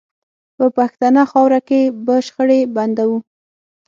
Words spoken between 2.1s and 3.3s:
شخړې بندوو